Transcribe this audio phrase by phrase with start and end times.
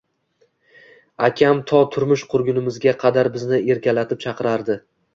[1.27, 4.85] Akam to turmush qurgunimizga qadar bizni erkalatib chaqirardi